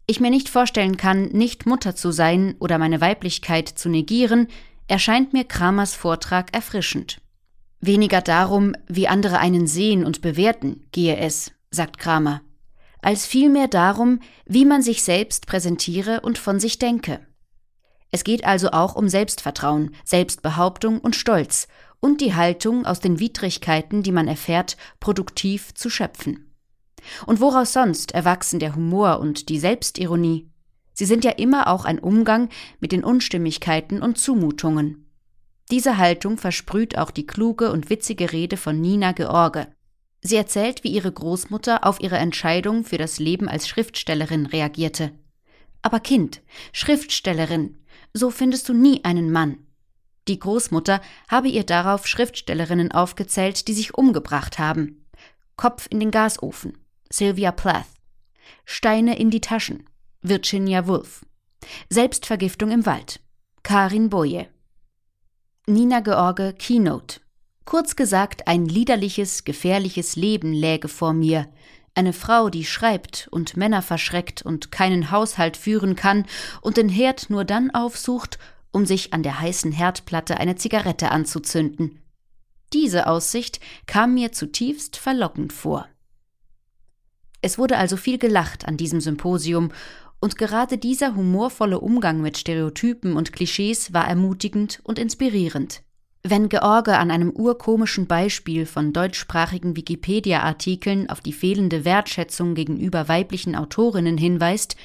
ich 0.07 0.21
mir 0.21 0.31
nicht 0.31 0.49
vorstellen 0.49 0.97
kann, 0.97 1.31
nicht 1.31 1.67
Mutter 1.67 1.97
zu 1.97 2.13
sein 2.13 2.55
oder 2.61 2.79
meine 2.79 3.01
Weiblichkeit 3.01 3.69
zu 3.69 3.89
negieren, 3.89 4.47
erscheint 4.87 5.33
mir 5.33 5.43
Kramers 5.43 5.95
Vortrag 5.97 6.55
erfrischend. 6.55 7.19
Weniger 7.87 8.23
darum, 8.23 8.75
wie 8.87 9.09
andere 9.09 9.39
einen 9.39 9.67
sehen 9.67 10.07
und 10.07 10.23
bewerten, 10.23 10.87
gehe 10.91 11.19
es, 11.19 11.53
sagt 11.71 11.99
Kramer, 11.99 12.41
als 13.03 13.27
vielmehr 13.27 13.69
darum, 13.69 14.21
wie 14.47 14.65
man 14.65 14.81
sich 14.81 15.03
selbst 15.03 15.47
präsentiere 15.47 16.23
und 16.23 16.39
von 16.39 16.59
sich 16.61 16.79
denke. 16.79 17.21
Es 18.11 18.25
geht 18.25 18.45
also 18.45 18.71
auch 18.71 18.95
um 18.95 19.09
Selbstvertrauen, 19.09 19.95
Selbstbehauptung 20.05 20.99
und 20.99 21.15
Stolz 21.15 21.69
und 22.01 22.23
die 22.23 22.35
Haltung, 22.35 22.87
aus 22.87 23.01
den 23.01 23.21
Widrigkeiten, 23.21 24.03
die 24.03 24.13
man 24.13 24.29
erfährt, 24.29 24.79
produktiv 24.99 25.75
zu 25.75 25.91
schöpfen. 25.91 26.55
Und 27.27 27.41
woraus 27.41 27.75
sonst 27.75 28.13
erwachsen 28.13 28.61
der 28.61 28.75
Humor 28.75 29.21
und 29.21 29.51
die 29.51 29.59
Selbstironie? 29.59 30.49
Sie 30.95 31.05
sind 31.05 31.23
ja 31.23 31.33
immer 31.33 31.67
auch 31.67 31.85
ein 31.85 31.99
Umgang 31.99 32.49
mit 32.81 32.93
den 32.93 33.05
Unstimmigkeiten 33.05 34.01
und 34.01 34.17
Zumutungen. 34.17 35.04
Diese 35.71 35.97
Haltung 35.97 36.37
versprüht 36.37 36.99
auch 36.99 37.11
die 37.11 37.27
kluge 37.27 37.73
und 37.73 37.91
witzige 37.91 38.33
Rede 38.33 38.57
von 38.57 38.81
Nina 38.81 39.13
George. 39.13 39.67
Sie 40.21 40.37
erzählt, 40.37 40.85
wie 40.85 40.93
ihre 40.93 41.13
Großmutter 41.13 41.87
auf 41.87 42.01
ihre 42.01 42.17
Entscheidung 42.17 42.85
für 42.85 42.99
das 42.99 43.19
Leben 43.19 43.49
als 43.49 43.69
Schriftstellerin 43.69 44.47
reagierte. 44.47 45.13
Aber 45.83 46.01
Kind, 46.01 46.43
Schriftstellerin, 46.73 47.77
so 48.15 48.31
findest 48.31 48.69
du 48.69 48.73
nie 48.73 49.05
einen 49.05 49.31
Mann. 49.31 49.59
Die 50.29 50.39
Großmutter 50.39 51.03
habe 51.29 51.49
ihr 51.49 51.65
darauf 51.65 52.07
Schriftstellerinnen 52.07 52.93
aufgezählt, 52.93 53.69
die 53.69 53.75
sich 53.75 53.95
umgebracht 53.95 54.59
haben. 54.59 55.05
Kopf 55.57 55.87
in 55.91 56.01
den 56.01 56.11
Gasofen, 56.11 56.79
Sylvia 57.11 57.53
Plath. 57.53 57.87
Steine 58.65 59.19
in 59.19 59.31
die 59.31 59.43
Taschen, 59.43 59.85
Virginia 60.23 60.87
Woolf. 60.87 61.27
Selbstvergiftung 61.91 62.71
im 62.71 62.87
Wald, 62.87 63.21
Karin 63.63 64.09
Boye. 64.09 64.49
Nina 65.67 66.01
George 66.01 66.53
Keynote, 66.59 67.21
Kurz 67.65 67.97
gesagt, 67.97 68.49
ein 68.49 68.67
liederliches, 68.67 69.45
gefährliches 69.45 70.15
Leben 70.15 70.53
läge 70.53 70.89
vor 70.89 71.15
mir. 71.15 71.49
Eine 71.95 72.13
Frau, 72.13 72.51
die 72.51 72.67
schreibt 72.67 73.29
und 73.31 73.57
Männer 73.57 73.81
verschreckt 73.81 74.43
und 74.43 74.71
keinen 74.71 75.11
Haushalt 75.11 75.57
führen 75.57 75.97
kann 75.97 76.27
und 76.61 76.77
den 76.77 76.91
Herd 76.91 77.31
nur 77.31 77.47
dann 77.47 77.71
aufsucht, 77.71 78.39
um 78.73 78.85
sich 78.85 79.15
an 79.15 79.23
der 79.23 79.41
heißen 79.41 79.73
Herdplatte 79.73 80.37
eine 80.37 80.57
Zigarette 80.57 81.11
anzuzünden. 81.11 82.03
Diese 82.75 83.07
Aussicht 83.07 83.59
kam 83.87 84.13
mir 84.13 84.33
zutiefst 84.33 84.99
verlockend 84.99 85.55
vor. 85.55 85.89
Es 87.41 87.57
wurde 87.57 87.79
also 87.79 87.97
viel 87.97 88.19
gelacht 88.19 88.69
an 88.69 88.77
diesem 88.77 89.01
Symposium, 89.01 89.73
und 90.21 90.39
gerade 90.39 90.79
dieser 90.79 91.17
humorvolle 91.17 91.81
Umgang 91.81 92.21
mit 92.21 92.39
Stereotypen 92.39 93.15
und 93.15 93.33
Klischees 93.33 93.93
war 93.93 94.09
ermutigend 94.09 94.81
und 94.85 94.99
inspirierend. 94.99 95.83
Wenn 96.23 96.49
George 96.49 96.97
an 96.97 97.11
einem 97.11 97.31
urkomischen 97.31 98.07
Beispiel 98.07 98.65
von 98.65 98.95
deutschsprachigen 98.95 99.77
Wikipedia-Artikeln 99.77 101.11
auf 101.11 101.21
die 101.21 101.35
fehlende 101.35 101.85
Wertschätzung 101.85 102.55
gegenüber 102.55 103.09
weiblichen 103.09 103.55
Autorinnen 103.55 104.17
hinweist, 104.17 104.77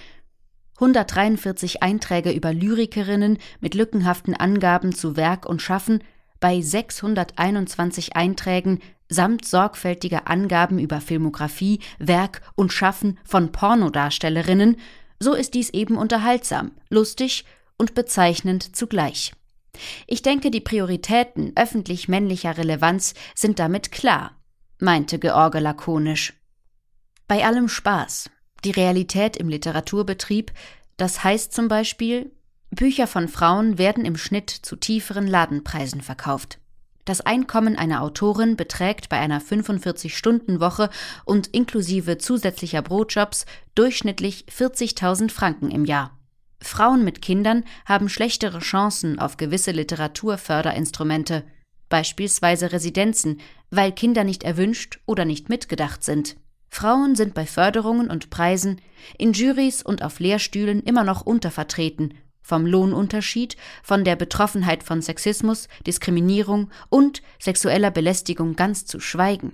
143 0.76 1.82
Einträge 1.82 2.32
über 2.32 2.54
Lyrikerinnen 2.54 3.38
mit 3.62 3.74
lückenhaften 3.74 4.34
Angaben 4.34 4.94
zu 4.94 5.16
Werk 5.16 5.46
und 5.46 5.62
Schaffen 5.62 6.04
bei 6.40 6.62
621 6.62 8.16
Einträgen 8.16 8.80
samt 9.10 9.44
sorgfältiger 9.44 10.28
Angaben 10.28 10.80
über 10.80 11.02
Filmografie, 11.02 11.80
Werk 11.98 12.42
und 12.56 12.72
Schaffen 12.72 13.18
von 13.24 13.52
Pornodarstellerinnen, 13.52 14.78
so 15.20 15.34
ist 15.34 15.54
dies 15.54 15.70
eben 15.70 15.98
unterhaltsam, 15.98 16.72
lustig 16.90 17.46
und 17.78 17.94
bezeichnend 17.94 18.76
zugleich. 18.76 19.34
Ich 20.08 20.22
denke, 20.22 20.52
die 20.52 20.62
Prioritäten 20.62 21.54
öffentlich 21.56 22.08
männlicher 22.08 22.58
Relevanz 22.58 23.14
sind 23.36 23.60
damit 23.60 23.92
klar, 23.92 24.38
meinte 24.80 25.20
George 25.20 25.60
lakonisch. 25.60 26.34
Bei 27.28 27.46
allem 27.46 27.70
Spaß. 27.70 28.30
Die 28.66 28.72
Realität 28.72 29.38
im 29.38 29.48
Literaturbetrieb, 29.48 30.52
das 30.98 31.24
heißt 31.24 31.54
zum 31.54 31.68
Beispiel, 31.70 32.32
Bücher 32.72 33.08
von 33.08 33.28
Frauen 33.28 33.78
werden 33.78 34.06
im 34.06 34.18
Schnitt 34.18 34.50
zu 34.50 34.76
tieferen 34.76 35.28
Ladenpreisen 35.28 36.02
verkauft. 36.02 36.60
Das 37.10 37.22
Einkommen 37.22 37.76
einer 37.76 38.04
Autorin 38.04 38.56
beträgt 38.56 39.10
bei 39.10 39.18
einer 39.18 39.42
45-Stunden-Woche 39.42 40.92
und 41.26 41.48
inklusive 41.48 42.20
zusätzlicher 42.20 42.84
Brotjobs 42.84 43.48
durchschnittlich 43.74 44.46
40.000 44.56 45.32
Franken 45.32 45.72
im 45.72 45.86
Jahr. 45.86 46.16
Frauen 46.62 47.04
mit 47.04 47.24
Kindern 47.24 47.64
haben 47.88 48.10
schlechtere 48.10 48.60
Chancen 48.60 49.18
auf 49.18 49.38
gewisse 49.38 49.72
Literaturförderinstrumente, 49.72 51.46
beispielsweise 51.90 52.72
Residenzen, 52.72 53.40
weil 53.72 53.92
Kinder 53.92 54.24
nicht 54.24 54.44
erwünscht 54.44 55.00
oder 55.08 55.26
nicht 55.26 55.50
mitgedacht 55.50 56.04
sind. 56.04 56.36
Frauen 56.70 57.16
sind 57.16 57.34
bei 57.34 57.48
Förderungen 57.48 58.12
und 58.12 58.30
Preisen, 58.30 58.82
in 59.18 59.34
Jurys 59.34 59.82
und 59.82 60.04
auf 60.04 60.20
Lehrstühlen 60.20 60.84
immer 60.84 61.04
noch 61.04 61.26
untervertreten, 61.26 62.14
vom 62.42 62.66
Lohnunterschied, 62.66 63.58
von 63.84 64.04
der 64.04 64.16
Betroffenheit 64.16 64.84
von 64.84 65.02
Sexismus, 65.02 65.68
Diskriminierung 65.86 66.70
und 66.90 67.22
sexueller 67.40 67.92
Belästigung 67.92 68.56
ganz 68.56 68.86
zu 68.86 69.00
schweigen. 69.00 69.54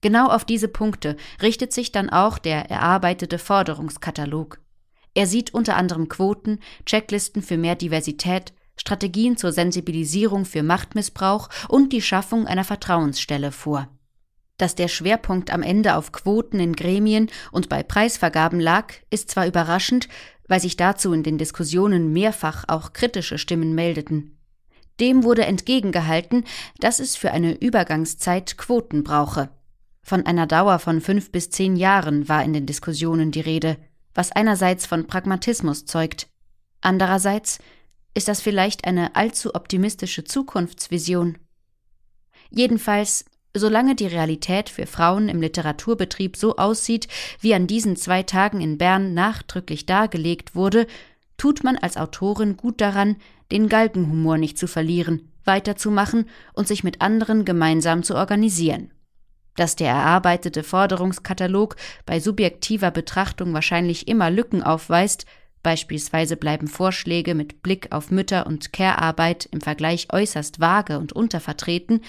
Genau 0.00 0.28
auf 0.28 0.44
diese 0.44 0.68
Punkte 0.68 1.16
richtet 1.42 1.72
sich 1.72 1.92
dann 1.92 2.10
auch 2.10 2.38
der 2.38 2.70
erarbeitete 2.70 3.38
Forderungskatalog. 3.38 4.60
Er 5.14 5.26
sieht 5.26 5.52
unter 5.54 5.76
anderem 5.76 6.08
Quoten, 6.08 6.60
Checklisten 6.86 7.42
für 7.42 7.56
mehr 7.56 7.74
Diversität, 7.74 8.52
Strategien 8.76 9.36
zur 9.36 9.52
Sensibilisierung 9.52 10.44
für 10.44 10.62
Machtmissbrauch 10.62 11.48
und 11.68 11.92
die 11.92 12.02
Schaffung 12.02 12.46
einer 12.46 12.64
Vertrauensstelle 12.64 13.50
vor. 13.50 13.88
Dass 14.56 14.74
der 14.74 14.88
Schwerpunkt 14.88 15.52
am 15.52 15.62
Ende 15.62 15.96
auf 15.96 16.12
Quoten 16.12 16.60
in 16.60 16.74
Gremien 16.74 17.30
und 17.52 17.68
bei 17.68 17.82
Preisvergaben 17.82 18.60
lag, 18.60 18.92
ist 19.10 19.30
zwar 19.30 19.46
überraschend, 19.46 20.08
weil 20.48 20.60
sich 20.60 20.76
dazu 20.76 21.12
in 21.12 21.22
den 21.22 21.38
Diskussionen 21.38 22.12
mehrfach 22.12 22.64
auch 22.66 22.92
kritische 22.92 23.38
Stimmen 23.38 23.74
meldeten. 23.74 24.36
Dem 24.98 25.22
wurde 25.22 25.44
entgegengehalten, 25.44 26.44
dass 26.80 26.98
es 26.98 27.14
für 27.14 27.30
eine 27.30 27.54
Übergangszeit 27.54 28.58
Quoten 28.58 29.04
brauche. 29.04 29.50
Von 30.02 30.26
einer 30.26 30.46
Dauer 30.46 30.80
von 30.80 31.00
fünf 31.00 31.30
bis 31.30 31.50
zehn 31.50 31.76
Jahren 31.76 32.28
war 32.28 32.42
in 32.42 32.52
den 32.52 32.66
Diskussionen 32.66 33.30
die 33.30 33.40
Rede 33.40 33.76
was 34.18 34.32
einerseits 34.32 34.84
von 34.84 35.06
Pragmatismus 35.06 35.84
zeugt, 35.84 36.26
andererseits 36.80 37.60
ist 38.14 38.26
das 38.26 38.40
vielleicht 38.40 38.84
eine 38.84 39.14
allzu 39.14 39.54
optimistische 39.54 40.24
Zukunftsvision. 40.24 41.38
Jedenfalls, 42.50 43.26
solange 43.54 43.94
die 43.94 44.06
Realität 44.06 44.68
für 44.68 44.86
Frauen 44.86 45.28
im 45.28 45.40
Literaturbetrieb 45.40 46.36
so 46.36 46.56
aussieht, 46.56 47.08
wie 47.40 47.54
an 47.54 47.66
diesen 47.66 47.96
zwei 47.96 48.22
Tagen 48.22 48.60
in 48.60 48.78
Bern 48.78 49.14
nachdrücklich 49.14 49.86
dargelegt 49.86 50.54
wurde, 50.54 50.86
tut 51.36 51.64
man 51.64 51.76
als 51.76 51.96
Autorin 51.96 52.56
gut 52.56 52.80
daran, 52.80 53.16
den 53.50 53.68
Galgenhumor 53.68 54.38
nicht 54.38 54.58
zu 54.58 54.66
verlieren, 54.66 55.32
weiterzumachen 55.44 56.28
und 56.52 56.68
sich 56.68 56.84
mit 56.84 57.00
anderen 57.00 57.44
gemeinsam 57.44 58.02
zu 58.02 58.14
organisieren. 58.14 58.90
Dass 59.56 59.74
der 59.74 59.88
erarbeitete 59.88 60.62
Forderungskatalog 60.62 61.76
bei 62.06 62.20
subjektiver 62.20 62.90
Betrachtung 62.90 63.54
wahrscheinlich 63.54 64.06
immer 64.06 64.30
Lücken 64.30 64.62
aufweist, 64.62 65.26
beispielsweise 65.62 66.36
bleiben 66.36 66.68
Vorschläge 66.68 67.34
mit 67.34 67.62
Blick 67.62 67.90
auf 67.90 68.10
Mütter- 68.10 68.46
und 68.46 68.72
Care-Arbeit 68.72 69.48
im 69.50 69.60
Vergleich 69.60 70.08
äußerst 70.12 70.60
vage 70.60 70.98
und 70.98 71.12
untervertreten, 71.12 72.02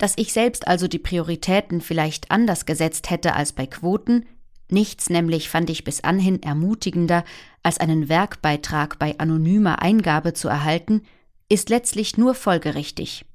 dass 0.00 0.14
ich 0.16 0.32
selbst 0.32 0.66
also 0.66 0.88
die 0.88 0.98
Prioritäten 0.98 1.82
vielleicht 1.82 2.30
anders 2.30 2.64
gesetzt 2.64 3.10
hätte 3.10 3.34
als 3.34 3.52
bei 3.52 3.66
Quoten, 3.66 4.24
nichts 4.70 5.10
nämlich 5.10 5.50
fand 5.50 5.68
ich 5.68 5.84
bis 5.84 6.02
anhin 6.02 6.42
ermutigender, 6.42 7.22
als 7.62 7.78
einen 7.78 8.08
Werkbeitrag 8.08 8.98
bei 8.98 9.18
anonymer 9.18 9.82
Eingabe 9.82 10.32
zu 10.32 10.48
erhalten, 10.48 11.02
ist 11.50 11.68
letztlich 11.68 12.16
nur 12.16 12.34
folgerichtig. 12.34 13.26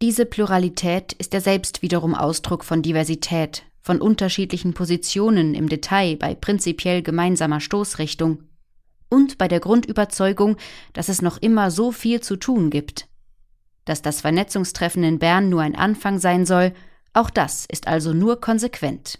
Diese 0.00 0.26
Pluralität 0.26 1.12
ist 1.14 1.32
ja 1.32 1.40
selbst 1.40 1.82
wiederum 1.82 2.14
Ausdruck 2.14 2.64
von 2.64 2.82
Diversität, 2.82 3.64
von 3.82 4.00
unterschiedlichen 4.00 4.74
Positionen 4.74 5.54
im 5.54 5.68
Detail 5.68 6.16
bei 6.16 6.36
prinzipiell 6.36 7.02
gemeinsamer 7.02 7.58
Stoßrichtung 7.58 8.44
und 9.08 9.38
bei 9.38 9.48
der 9.48 9.58
Grundüberzeugung, 9.58 10.56
dass 10.92 11.08
es 11.08 11.20
noch 11.20 11.38
immer 11.38 11.72
so 11.72 11.90
viel 11.90 12.20
zu 12.20 12.36
tun 12.36 12.70
gibt. 12.70 13.08
Dass 13.86 14.02
das 14.02 14.20
Vernetzungstreffen 14.20 15.02
in 15.02 15.18
Bern 15.18 15.48
nur 15.48 15.62
ein 15.62 15.74
Anfang 15.74 16.18
sein 16.18 16.44
soll, 16.44 16.72
auch 17.14 17.30
das 17.30 17.64
ist 17.64 17.88
also 17.88 18.12
nur 18.12 18.40
konsequent. 18.40 19.18